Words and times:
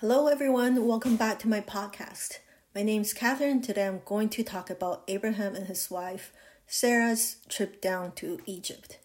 Hello, 0.00 0.26
everyone. 0.26 0.84
Welcome 0.84 1.16
back 1.16 1.38
to 1.38 1.48
my 1.48 1.62
podcast. 1.62 2.40
My 2.74 2.82
name 2.82 3.00
is 3.00 3.14
Catherine. 3.14 3.62
Today 3.62 3.86
I'm 3.86 4.02
going 4.04 4.28
to 4.28 4.42
talk 4.42 4.68
about 4.68 5.02
Abraham 5.08 5.54
and 5.54 5.68
his 5.68 5.90
wife 5.90 6.34
Sarah's 6.66 7.38
trip 7.48 7.80
down 7.80 8.12
to 8.16 8.38
Egypt. 8.44 8.98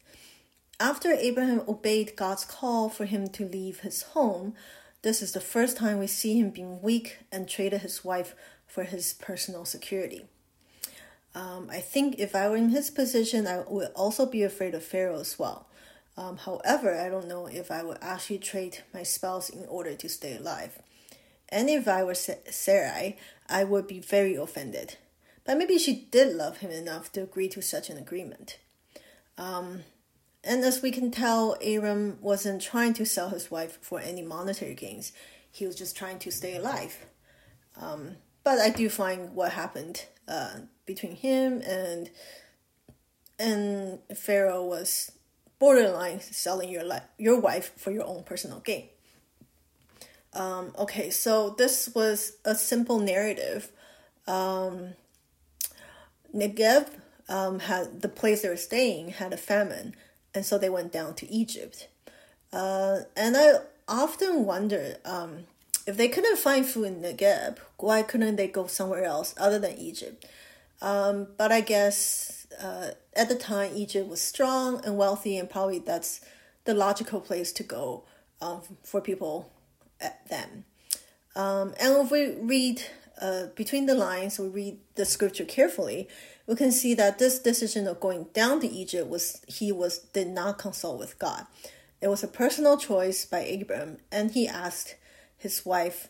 After 0.81 1.13
Abraham 1.13 1.61
obeyed 1.65 2.17
God's 2.17 2.43
call 2.43 2.89
for 2.89 3.05
him 3.05 3.29
to 3.29 3.47
leave 3.47 3.79
his 3.79 4.01
home, 4.01 4.53
this 5.01 5.21
is 5.21 5.31
the 5.31 5.39
first 5.39 5.77
time 5.77 5.97
we 5.97 6.07
see 6.07 6.37
him 6.37 6.49
being 6.49 6.81
weak 6.81 7.19
and 7.31 7.47
traded 7.47 7.83
his 7.83 8.03
wife 8.03 8.35
for 8.67 8.83
his 8.83 9.13
personal 9.13 9.63
security. 9.63 10.25
Um, 11.33 11.69
I 11.71 11.79
think 11.79 12.19
if 12.19 12.35
I 12.35 12.49
were 12.49 12.57
in 12.57 12.71
his 12.71 12.89
position, 12.89 13.47
I 13.47 13.63
would 13.65 13.93
also 13.95 14.25
be 14.25 14.43
afraid 14.43 14.75
of 14.75 14.83
Pharaoh 14.83 15.21
as 15.21 15.39
well. 15.39 15.69
Um, 16.17 16.37
however, 16.37 16.99
I 16.99 17.09
don't 17.09 17.27
know 17.27 17.47
if 17.47 17.71
I 17.71 17.83
would 17.83 17.97
actually 18.01 18.39
trade 18.39 18.79
my 18.93 19.03
spouse 19.03 19.49
in 19.49 19.65
order 19.67 19.95
to 19.95 20.09
stay 20.09 20.35
alive. 20.35 20.79
And 21.49 21.69
if 21.69 21.87
I 21.87 22.03
were 22.03 22.15
Sarai, 22.15 23.17
I 23.49 23.63
would 23.63 23.87
be 23.87 23.99
very 23.99 24.35
offended. 24.35 24.97
But 25.45 25.57
maybe 25.57 25.77
she 25.77 26.07
did 26.11 26.35
love 26.35 26.57
him 26.57 26.71
enough 26.71 27.11
to 27.13 27.23
agree 27.23 27.49
to 27.49 27.61
such 27.61 27.89
an 27.89 27.97
agreement. 27.97 28.57
Um, 29.37 29.83
and 30.43 30.63
as 30.63 30.81
we 30.81 30.91
can 30.91 31.11
tell, 31.11 31.55
Abram 31.65 32.17
wasn't 32.21 32.61
trying 32.61 32.93
to 32.93 33.05
sell 33.05 33.29
his 33.29 33.51
wife 33.51 33.77
for 33.81 33.99
any 33.99 34.21
monetary 34.21 34.75
gains. 34.75 35.11
He 35.51 35.65
was 35.65 35.75
just 35.75 35.95
trying 35.95 36.19
to 36.19 36.31
stay 36.31 36.55
alive. 36.55 37.05
Um, 37.79 38.17
but 38.43 38.59
I 38.59 38.69
do 38.69 38.89
find 38.89 39.35
what 39.35 39.51
happened 39.53 40.05
uh, 40.27 40.61
between 40.85 41.15
him 41.15 41.61
and 41.65 42.09
and 43.37 43.99
Pharaoh 44.15 44.63
was 44.63 45.11
borderline 45.61 46.19
selling 46.19 46.69
your 46.69 46.83
life, 46.83 47.03
your 47.19 47.39
wife 47.39 47.71
for 47.77 47.91
your 47.91 48.03
own 48.03 48.23
personal 48.23 48.59
gain. 48.61 48.89
Um, 50.33 50.73
okay, 50.75 51.11
so 51.11 51.51
this 51.51 51.91
was 51.93 52.33
a 52.43 52.55
simple 52.55 52.99
narrative. 52.99 53.69
Um, 54.27 54.95
Negev 56.35 56.87
um, 57.29 57.59
had 57.59 58.01
the 58.01 58.09
place 58.09 58.41
they 58.41 58.49
were 58.49 58.57
staying 58.57 59.09
had 59.09 59.33
a 59.33 59.37
famine, 59.37 59.93
and 60.33 60.43
so 60.43 60.57
they 60.57 60.69
went 60.69 60.91
down 60.91 61.13
to 61.15 61.31
Egypt. 61.31 61.87
Uh, 62.51 63.01
and 63.15 63.37
I 63.37 63.59
often 63.87 64.45
wonder 64.45 64.95
um, 65.05 65.45
if 65.85 65.95
they 65.95 66.07
couldn't 66.07 66.39
find 66.39 66.65
food 66.65 66.85
in 66.85 67.01
Negev, 67.03 67.57
why 67.77 68.01
couldn't 68.01 68.37
they 68.37 68.47
go 68.47 68.65
somewhere 68.65 69.03
else 69.03 69.35
other 69.37 69.59
than 69.59 69.77
Egypt? 69.77 70.25
Um, 70.81 71.27
but 71.37 71.51
I 71.51 71.61
guess 71.61 72.47
uh, 72.61 72.91
at 73.15 73.29
the 73.29 73.35
time 73.35 73.71
Egypt 73.75 74.09
was 74.09 74.21
strong 74.21 74.83
and 74.85 74.97
wealthy, 74.97 75.37
and 75.37 75.49
probably 75.49 75.79
that's 75.79 76.21
the 76.65 76.73
logical 76.73 77.21
place 77.21 77.51
to 77.53 77.63
go 77.63 78.03
um, 78.41 78.61
for 78.83 79.01
people 79.01 79.51
then. 80.29 80.65
Um, 81.35 81.73
and 81.79 81.97
if 81.97 82.11
we 82.11 82.35
read 82.35 82.81
uh, 83.21 83.47
between 83.55 83.85
the 83.85 83.93
lines, 83.93 84.39
we 84.39 84.47
read 84.47 84.77
the 84.95 85.05
scripture 85.05 85.45
carefully, 85.45 86.07
we 86.47 86.55
can 86.55 86.71
see 86.71 86.93
that 86.95 87.19
this 87.19 87.39
decision 87.39 87.87
of 87.87 87.99
going 87.99 88.27
down 88.33 88.59
to 88.61 88.67
Egypt 88.67 89.07
was 89.07 89.41
he 89.47 89.71
was 89.71 89.99
did 89.99 90.27
not 90.27 90.57
consult 90.57 90.99
with 90.99 91.19
God. 91.19 91.45
It 92.01 92.07
was 92.07 92.23
a 92.23 92.27
personal 92.27 92.77
choice 92.77 93.25
by 93.25 93.41
Abram, 93.41 93.97
and 94.11 94.31
he 94.31 94.47
asked 94.47 94.95
his 95.37 95.65
wife 95.65 96.09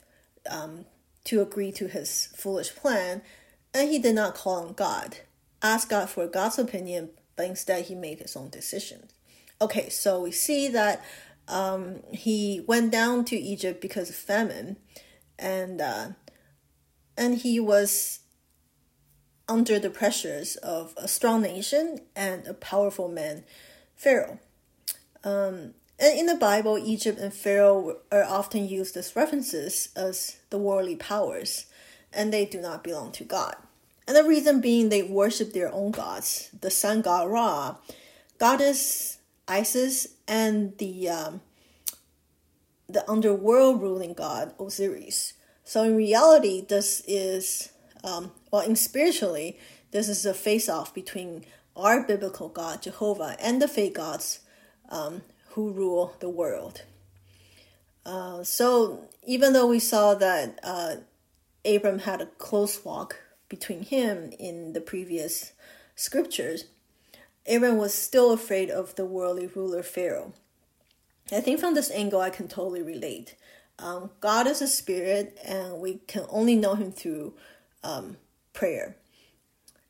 um, 0.50 0.86
to 1.26 1.42
agree 1.42 1.72
to 1.74 1.88
his 1.88 2.30
foolish 2.36 2.74
plan, 2.74 3.22
and 3.74 3.90
he 3.90 4.00
did 4.00 4.16
not 4.16 4.36
call 4.36 4.66
on 4.66 4.74
God 4.74 5.18
ask 5.62 5.90
God 5.90 6.10
for 6.10 6.28
God's 6.28 6.60
opinion, 6.60 7.10
but 7.36 7.46
instead 7.46 7.86
he 7.86 7.96
made 7.96 8.20
his 8.20 8.36
own 8.36 8.50
decision. 8.50 9.08
Okay, 9.60 9.90
so 9.90 10.22
we 10.22 10.32
see 10.32 10.68
that 10.70 11.04
um, 11.48 12.02
he 12.12 12.64
went 12.68 12.92
down 12.92 13.26
to 13.26 13.36
Egypt 13.36 13.82
because 13.82 14.10
of 14.10 14.16
famine, 14.16 14.78
and 15.38 15.82
uh, 15.82 16.08
and 17.18 17.38
he 17.38 17.60
was 17.60 18.20
under 19.48 19.78
the 19.78 19.90
pressures 19.90 20.56
of 20.58 20.94
a 20.98 21.08
strong 21.08 21.42
nation 21.42 22.00
and 22.16 22.48
a 22.48 22.54
powerful 22.54 23.10
man, 23.10 23.44
Pharaoh. 23.96 24.40
Um, 25.24 25.76
and 26.00 26.18
in 26.18 26.26
the 26.26 26.36
Bible, 26.36 26.80
Egypt 26.80 27.20
and 27.20 27.34
Pharaoh 27.34 27.98
are 28.12 28.24
often 28.24 28.68
used 28.68 28.98
as 28.98 29.16
references 29.16 29.90
as 29.96 30.38
the 30.50 30.58
worldly 30.58 30.96
powers, 30.96 31.66
and 32.12 32.34
they 32.34 32.46
do 32.46 32.60
not 32.60 32.84
belong 32.84 33.12
to 33.14 33.24
God. 33.24 33.56
And 34.08 34.18
the 34.18 34.24
reason 34.24 34.62
being 34.62 34.90
they 34.90 35.04
worship 35.04 35.54
their 35.54 35.72
own 35.72 35.92
gods, 35.92 36.50
the 36.60 36.72
sun 36.72 37.02
god 37.02 37.30
Ra, 37.30 37.78
goddess 38.38 39.20
Isis, 39.48 40.08
and 40.28 40.78
the 40.78 41.10
um, 41.10 41.42
the 42.90 43.10
underworld 43.10 43.82
ruling 43.82 44.14
god 44.14 44.54
Osiris. 44.60 45.34
So 45.64 45.84
in 45.84 45.96
reality, 45.96 46.66
this 46.68 47.04
is 47.08 47.72
um, 48.04 48.32
well, 48.52 48.62
in 48.62 48.76
spiritually, 48.76 49.58
this 49.92 50.10
is 50.10 50.26
a 50.26 50.34
face-off 50.34 50.94
between 50.94 51.46
our 51.76 52.06
biblical 52.06 52.50
God 52.50 52.82
Jehovah 52.82 53.36
and 53.40 53.62
the 53.62 53.68
fake 53.68 53.96
gods 53.96 54.40
um, 54.90 55.22
who 55.50 55.72
rule 55.72 56.16
the 56.20 56.30
world. 56.30 56.84
Uh, 58.06 58.44
so 58.44 59.08
even 59.26 59.54
though 59.54 59.68
we 59.68 59.80
saw 59.80 60.16
that 60.16 60.60
uh, 60.64 60.96
Abram 61.64 62.00
had 62.00 62.22
a 62.22 62.26
close 62.26 62.84
walk 62.84 63.18
between 63.52 63.84
him 63.84 64.32
in 64.40 64.74
the 64.74 64.82
previous 64.82 65.52
scriptures, 65.94 66.66
Abram 67.46 67.78
was 67.78 67.94
still 67.94 68.32
afraid 68.32 68.72
of 68.72 68.96
the 68.96 69.06
worldly 69.06 69.48
ruler 69.48 69.84
Pharaoh. 69.84 70.34
I 71.32 71.42
think 71.42 71.60
from 71.60 71.76
this 71.76 71.92
angle, 71.92 72.22
I 72.22 72.30
can 72.30 72.48
totally 72.48 72.82
relate. 72.82 73.36
Um, 73.78 74.10
God 74.22 74.48
is 74.48 74.62
a 74.62 74.68
spirit, 74.68 75.38
and 75.46 75.80
we 75.80 76.00
can 76.08 76.26
only 76.30 76.56
know 76.56 76.76
him 76.76 76.92
through 76.92 77.34
um, 77.84 78.18
prayer. 78.54 78.96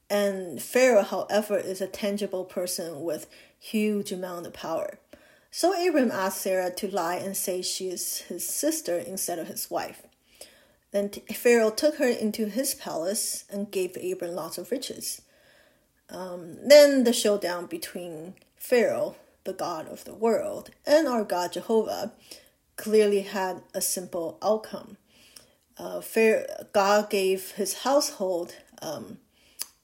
And 0.10 0.62
Pharaoh, 0.62 1.04
however, 1.04 1.58
is 1.58 1.82
a 1.82 1.88
tangible 1.88 2.46
person 2.46 3.02
with 3.02 3.30
huge 3.60 4.12
amount 4.12 4.48
of 4.48 4.54
power. 4.54 5.00
So 5.52 5.72
Abram 5.88 6.12
asked 6.12 6.42
Sarah 6.42 6.72
to 6.72 6.88
lie 6.88 7.16
and 7.16 7.38
say 7.38 7.62
she 7.62 7.90
is 7.90 8.20
his 8.22 8.48
sister 8.48 8.98
instead 8.98 9.38
of 9.38 9.48
his 9.48 9.70
wife. 9.70 10.04
Then 10.92 11.10
Pharaoh 11.10 11.72
took 11.72 11.96
her 11.96 12.08
into 12.08 12.48
his 12.48 12.74
palace 12.76 13.46
and 13.50 13.72
gave 13.72 13.96
Abram 13.96 14.36
lots 14.36 14.58
of 14.58 14.72
riches. 14.72 15.22
Um, 16.10 16.58
then 16.68 17.06
the 17.06 17.14
showdown 17.14 17.68
between 17.68 18.36
Pharaoh, 18.58 19.16
the 19.46 19.54
God 19.54 19.88
of 19.88 20.04
the 20.04 20.14
world, 20.14 20.72
and 20.86 21.08
our 21.08 21.24
God 21.24 21.54
Jehovah 21.54 22.12
clearly 22.76 23.22
had 23.22 23.62
a 23.74 23.82
simple 23.82 24.38
outcome. 24.42 24.98
Uh, 25.78 26.02
Pharaoh, 26.02 26.46
God 26.74 27.10
gave 27.10 27.52
his 27.52 27.80
household 27.80 28.56
um, 28.82 29.20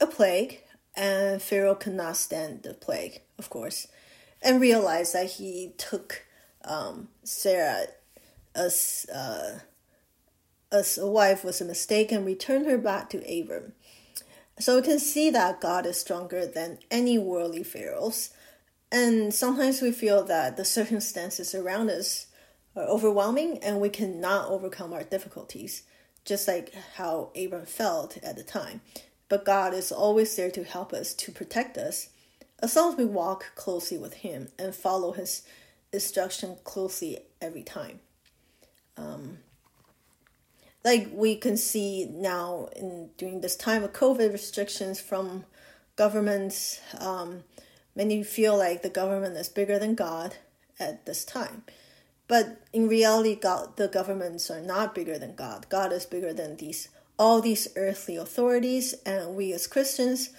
a 0.00 0.06
plague, 0.06 0.60
and 0.94 1.40
Pharaoh 1.40 1.74
could 1.74 1.94
not 1.94 2.16
stand 2.16 2.62
the 2.62 2.74
plague, 2.74 3.22
of 3.38 3.48
course, 3.48 3.88
and 4.42 4.60
realized 4.60 5.14
that 5.14 5.30
he 5.30 5.72
took 5.78 6.26
um, 6.64 7.08
Sarah 7.24 7.86
as 8.54 9.06
uh, 9.14 9.60
as 10.70 10.98
a 10.98 11.06
wife 11.06 11.44
was 11.44 11.60
a 11.60 11.64
mistake 11.64 12.12
and 12.12 12.26
returned 12.26 12.66
her 12.66 12.78
back 12.78 13.10
to 13.10 13.40
Abram. 13.40 13.72
So 14.58 14.76
we 14.76 14.82
can 14.82 14.98
see 14.98 15.30
that 15.30 15.60
God 15.60 15.86
is 15.86 16.00
stronger 16.00 16.46
than 16.46 16.78
any 16.90 17.18
worldly 17.18 17.62
pharaohs. 17.62 18.30
And 18.90 19.32
sometimes 19.32 19.80
we 19.80 19.92
feel 19.92 20.24
that 20.24 20.56
the 20.56 20.64
circumstances 20.64 21.54
around 21.54 21.90
us 21.90 22.26
are 22.74 22.84
overwhelming 22.84 23.58
and 23.58 23.80
we 23.80 23.88
cannot 23.88 24.48
overcome 24.48 24.92
our 24.92 25.04
difficulties, 25.04 25.84
just 26.24 26.48
like 26.48 26.74
how 26.96 27.30
Abram 27.36 27.66
felt 27.66 28.18
at 28.22 28.36
the 28.36 28.42
time. 28.42 28.80
But 29.28 29.44
God 29.44 29.74
is 29.74 29.92
always 29.92 30.34
there 30.36 30.50
to 30.50 30.64
help 30.64 30.92
us, 30.92 31.14
to 31.14 31.32
protect 31.32 31.76
us, 31.76 32.08
as 32.60 32.74
long 32.74 32.92
as 32.92 32.98
we 32.98 33.04
walk 33.04 33.52
closely 33.54 33.98
with 33.98 34.14
Him 34.14 34.48
and 34.58 34.74
follow 34.74 35.12
His 35.12 35.42
instruction 35.92 36.56
closely 36.64 37.18
every 37.40 37.62
time. 37.62 38.00
Um, 38.96 39.38
like 40.88 41.10
we 41.12 41.36
can 41.36 41.58
see 41.58 42.06
now 42.10 42.70
in 42.74 43.10
during 43.18 43.42
this 43.42 43.56
time 43.56 43.84
of 43.84 43.92
COVID 43.92 44.32
restrictions 44.32 44.98
from 44.98 45.44
governments, 45.96 46.80
um, 46.98 47.44
many 47.94 48.22
feel 48.22 48.56
like 48.56 48.80
the 48.80 48.88
government 48.88 49.36
is 49.36 49.50
bigger 49.50 49.78
than 49.78 49.94
God 49.94 50.36
at 50.80 51.04
this 51.04 51.26
time. 51.26 51.62
But 52.26 52.62
in 52.72 52.88
reality, 52.88 53.34
God, 53.34 53.76
the 53.76 53.88
governments 53.88 54.50
are 54.50 54.62
not 54.62 54.94
bigger 54.94 55.18
than 55.18 55.34
God. 55.34 55.66
God 55.68 55.92
is 55.92 56.06
bigger 56.06 56.32
than 56.32 56.56
these 56.56 56.88
all 57.18 57.42
these 57.42 57.68
earthly 57.76 58.16
authorities, 58.16 58.94
and 59.04 59.34
we 59.36 59.52
as 59.52 59.66
Christians 59.66 60.30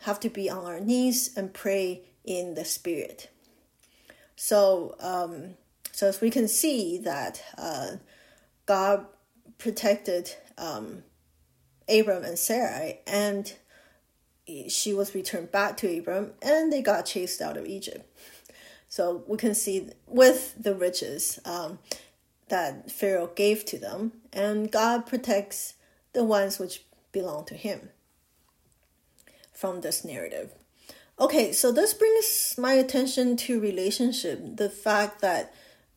have 0.00 0.20
to 0.20 0.28
be 0.28 0.50
on 0.50 0.66
our 0.66 0.80
knees 0.80 1.34
and 1.34 1.54
pray 1.54 2.02
in 2.24 2.54
the 2.54 2.64
Spirit. 2.64 3.30
So, 4.36 4.96
um, 5.00 5.54
so 5.92 6.08
as 6.08 6.20
we 6.20 6.28
can 6.28 6.48
see 6.48 6.98
that 6.98 7.40
uh, 7.56 7.92
God 8.66 9.06
protected 9.58 10.34
um, 10.58 11.02
Abram 11.88 12.24
and 12.24 12.38
Sarai, 12.38 13.00
and 13.06 13.52
she 14.68 14.92
was 14.92 15.14
returned 15.14 15.50
back 15.50 15.76
to 15.78 15.98
Abram, 15.98 16.32
and 16.42 16.72
they 16.72 16.82
got 16.82 17.06
chased 17.06 17.40
out 17.40 17.56
of 17.56 17.66
Egypt. 17.66 18.06
So 18.88 19.24
we 19.26 19.36
can 19.38 19.54
see 19.54 19.90
with 20.06 20.54
the 20.62 20.74
riches 20.74 21.38
um, 21.44 21.78
that 22.48 22.90
Pharaoh 22.90 23.30
gave 23.34 23.64
to 23.66 23.78
them, 23.78 24.12
and 24.32 24.70
God 24.70 25.06
protects 25.06 25.74
the 26.12 26.24
ones 26.24 26.58
which 26.58 26.84
belong 27.10 27.44
to 27.46 27.54
him 27.54 27.90
from 29.52 29.80
this 29.80 30.04
narrative. 30.04 30.52
Okay, 31.18 31.52
so 31.52 31.70
this 31.70 31.94
brings 31.94 32.56
my 32.58 32.72
attention 32.72 33.36
to 33.38 33.60
relationship. 33.60 34.56
The 34.56 34.68
fact 34.68 35.20
that 35.20 35.54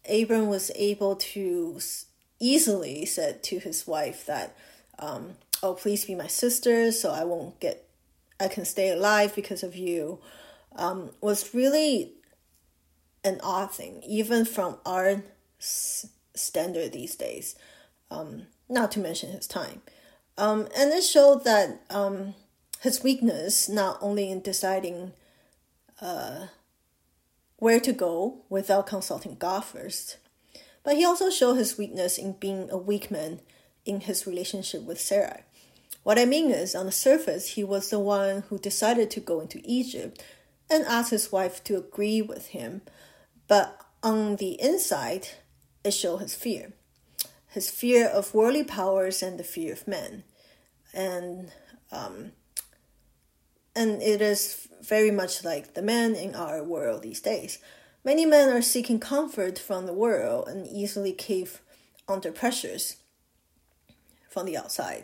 Abram 0.10 0.48
was 0.48 0.72
able 0.76 1.16
to 1.16 1.80
easily 2.40 3.06
said 3.06 3.44
to 3.44 3.60
his 3.60 3.88
wife 3.88 4.26
that, 4.26 4.56
um, 5.00 5.38
"Oh, 5.64 5.74
please 5.74 6.06
be 6.06 6.16
my 6.16 6.28
sister, 6.28 6.92
so 6.92 7.12
I 7.12 7.24
won't 7.24 7.60
get, 7.60 7.86
I 8.40 8.48
can 8.48 8.66
stay 8.66 8.90
alive 8.90 9.36
because 9.36 9.64
of 9.64 9.76
you," 9.76 10.20
um, 10.76 11.12
was 11.22 11.54
really 11.54 12.14
an 13.24 13.40
odd 13.44 13.74
thing, 13.74 14.02
even 14.04 14.46
from 14.46 14.78
our 14.86 15.24
standard 15.60 16.92
these 16.92 17.16
days. 17.16 17.56
Um, 18.10 18.48
not 18.70 18.92
to 18.94 19.00
mention 19.00 19.32
his 19.32 19.48
time, 19.48 19.82
um, 20.38 20.68
and 20.78 20.92
it 20.94 21.04
showed 21.04 21.44
that 21.44 21.82
um, 21.90 22.36
his 22.82 23.04
weakness 23.04 23.68
not 23.68 23.98
only 24.02 24.30
in 24.30 24.42
deciding 24.42 25.14
uh, 26.00 26.48
where 27.58 27.80
to 27.80 27.92
go 27.92 28.40
without 28.50 28.88
consulting 28.88 29.36
God 29.36 29.62
first, 29.66 30.18
but 30.88 30.96
he 30.96 31.04
also 31.04 31.30
showed 31.30 31.56
his 31.56 31.78
weakness 31.78 32.18
in 32.18 32.32
being 32.32 32.70
a 32.72 32.78
weak 32.78 33.12
man 33.12 33.42
in 33.84 34.00
his 34.00 34.26
relationship 34.26 34.84
with 34.84 35.02
Sarah. 35.02 35.42
What 36.04 36.18
I 36.18 36.24
mean 36.24 36.50
is, 36.50 36.76
on 36.76 36.86
the 36.86 36.94
surface, 36.94 37.56
he 37.56 37.64
was 37.66 37.90
the 37.90 38.00
one 38.00 38.46
who 38.48 38.58
decided 38.58 39.12
to 39.12 39.20
go 39.20 39.42
into 39.42 39.60
Egypt 39.66 40.24
and 40.70 40.86
asked 40.86 41.10
his 41.10 41.30
wife 41.30 41.62
to 41.66 41.76
agree 41.76 42.22
with 42.22 42.48
him, 42.48 42.84
but 43.50 43.82
on 44.02 44.38
the 44.38 44.52
inside, 44.62 45.28
it 45.84 45.92
showed 45.92 46.20
his 46.20 46.36
fear 46.36 46.72
his 47.50 47.70
fear 47.70 48.08
of 48.08 48.34
worldly 48.34 48.64
powers 48.64 49.22
and 49.22 49.38
the 49.38 49.44
fear 49.44 49.74
of 49.74 49.90
men. 49.90 50.24
And 50.94 51.52
um, 51.92 52.32
and 53.76 54.02
it 54.02 54.22
is 54.22 54.70
very 54.82 55.12
much 55.12 55.44
like 55.44 55.74
the 55.74 55.82
men 55.82 56.16
in 56.16 56.34
our 56.34 56.64
world 56.64 57.02
these 57.02 57.20
days. 57.20 57.60
Many 58.08 58.26
men 58.26 58.48
are 58.48 58.62
seeking 58.62 59.02
comfort 59.02 59.60
from 59.60 59.86
the 59.86 59.92
world 59.92 60.48
and 60.48 60.66
easily 60.66 61.12
cave 61.12 61.60
under 62.08 62.32
pressures 62.32 62.96
from 64.30 64.46
the 64.46 64.56
outside. 64.56 65.04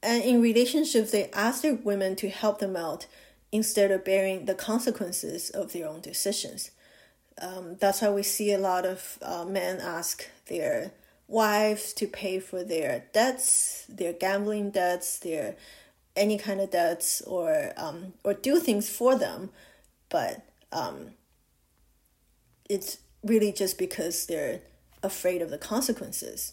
And 0.00 0.22
in 0.22 0.40
relationships, 0.40 1.10
they 1.10 1.28
ask 1.32 1.62
their 1.62 1.74
women 1.74 2.14
to 2.14 2.28
help 2.28 2.60
them 2.60 2.76
out 2.76 3.06
instead 3.50 3.90
of 3.90 4.04
bearing 4.04 4.44
the 4.44 4.54
consequences 4.54 5.50
of 5.50 5.72
their 5.72 5.88
own 5.88 6.00
decisions. 6.00 6.70
Um, 7.42 7.78
that's 7.80 8.00
why 8.00 8.10
we 8.10 8.22
see 8.22 8.52
a 8.52 8.58
lot 8.58 8.86
of 8.86 9.18
uh, 9.22 9.44
men 9.44 9.80
ask 9.80 10.24
their 10.46 10.92
wives 11.26 11.92
to 11.94 12.06
pay 12.06 12.38
for 12.38 12.62
their 12.62 13.06
debts, 13.12 13.86
their 13.88 14.12
gambling 14.12 14.70
debts, 14.70 15.18
their 15.18 15.56
any 16.14 16.38
kind 16.38 16.60
of 16.60 16.70
debts 16.70 17.22
or 17.22 17.72
um, 17.76 18.12
or 18.22 18.34
do 18.34 18.60
things 18.60 18.88
for 18.88 19.18
them, 19.18 19.50
but 20.08 20.46
um, 20.70 21.10
it's 22.68 22.98
really 23.22 23.52
just 23.52 23.78
because 23.78 24.26
they're 24.26 24.60
afraid 25.02 25.42
of 25.42 25.50
the 25.50 25.58
consequences. 25.58 26.52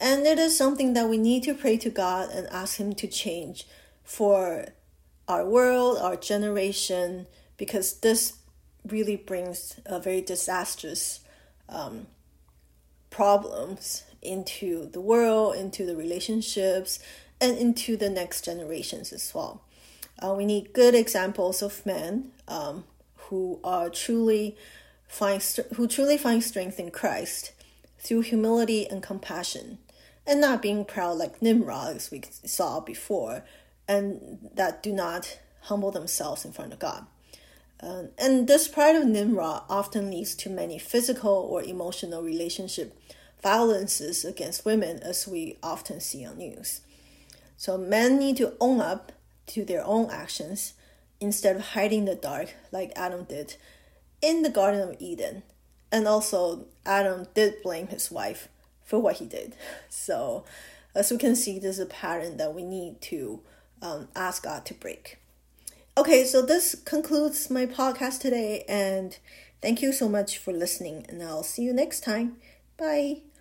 And 0.00 0.26
it 0.26 0.38
is 0.38 0.56
something 0.56 0.92
that 0.94 1.08
we 1.08 1.18
need 1.18 1.44
to 1.44 1.54
pray 1.54 1.76
to 1.78 1.90
God 1.90 2.30
and 2.30 2.46
ask 2.48 2.78
Him 2.78 2.94
to 2.94 3.06
change 3.06 3.66
for 4.02 4.66
our 5.28 5.46
world, 5.46 5.98
our 5.98 6.16
generation, 6.16 7.26
because 7.56 8.00
this 8.00 8.34
really 8.86 9.16
brings 9.16 9.80
a 9.86 9.98
very 9.98 10.20
disastrous 10.20 11.20
um, 11.68 12.06
problems 13.10 14.04
into 14.20 14.90
the 14.90 15.00
world, 15.00 15.56
into 15.56 15.86
the 15.86 15.96
relationships, 15.96 16.98
and 17.40 17.56
into 17.56 17.96
the 17.96 18.10
next 18.10 18.44
generations 18.44 19.12
as 19.12 19.32
well. 19.34 19.62
Uh, 20.22 20.34
we 20.34 20.44
need 20.44 20.72
good 20.72 20.94
examples 20.94 21.62
of 21.62 21.84
men 21.86 22.30
um, 22.48 22.84
who 23.16 23.58
are 23.64 23.88
truly 23.88 24.56
find 25.08 25.42
who 25.74 25.86
truly 25.86 26.18
find 26.18 26.42
strength 26.42 26.78
in 26.78 26.90
Christ 26.90 27.52
through 27.98 28.20
humility 28.20 28.86
and 28.86 29.02
compassion, 29.02 29.78
and 30.26 30.40
not 30.40 30.62
being 30.62 30.84
proud 30.84 31.18
like 31.18 31.40
Nimrod, 31.40 31.96
as 31.96 32.10
we 32.10 32.22
saw 32.44 32.80
before, 32.80 33.44
and 33.88 34.50
that 34.54 34.82
do 34.82 34.92
not 34.92 35.38
humble 35.62 35.90
themselves 35.90 36.44
in 36.44 36.52
front 36.52 36.72
of 36.72 36.78
God. 36.78 37.06
Uh, 37.80 38.04
and 38.18 38.46
this 38.46 38.68
pride 38.68 38.96
of 38.96 39.06
Nimrod 39.06 39.62
often 39.68 40.10
leads 40.10 40.34
to 40.36 40.50
many 40.50 40.78
physical 40.78 41.32
or 41.32 41.62
emotional 41.62 42.22
relationship 42.22 42.98
violences 43.42 44.24
against 44.24 44.64
women, 44.64 45.00
as 45.02 45.28
we 45.28 45.58
often 45.62 46.00
see 46.00 46.24
on 46.24 46.38
news. 46.38 46.80
So 47.56 47.76
men 47.76 48.18
need 48.18 48.36
to 48.38 48.54
own 48.60 48.80
up 48.80 49.12
to 49.48 49.64
their 49.64 49.84
own 49.84 50.10
actions 50.10 50.74
instead 51.20 51.56
of 51.56 51.62
hiding 51.68 52.06
the 52.06 52.14
dark 52.14 52.54
like 52.72 52.92
Adam 52.96 53.24
did 53.24 53.56
in 54.24 54.42
the 54.42 54.50
Garden 54.50 54.80
of 54.80 54.96
Eden. 54.98 55.42
And 55.92 56.08
also, 56.08 56.66
Adam 56.84 57.26
did 57.34 57.62
blame 57.62 57.88
his 57.88 58.10
wife 58.10 58.48
for 58.84 58.98
what 58.98 59.16
he 59.16 59.26
did. 59.26 59.54
So, 59.88 60.44
as 60.94 61.10
we 61.10 61.18
can 61.18 61.34
see, 61.34 61.58
there's 61.58 61.78
a 61.78 61.86
pattern 61.86 62.36
that 62.36 62.54
we 62.54 62.62
need 62.62 63.00
to 63.02 63.40
um, 63.80 64.08
ask 64.14 64.44
God 64.44 64.64
to 64.66 64.74
break. 64.74 65.18
Okay, 65.96 66.24
so 66.24 66.42
this 66.42 66.74
concludes 66.84 67.48
my 67.50 67.66
podcast 67.66 68.20
today, 68.20 68.64
and 68.68 69.16
thank 69.62 69.80
you 69.80 69.92
so 69.92 70.08
much 70.08 70.38
for 70.38 70.52
listening, 70.52 71.06
and 71.08 71.22
I'll 71.22 71.42
see 71.42 71.62
you 71.62 71.72
next 71.72 72.02
time. 72.02 72.36
Bye. 72.76 73.33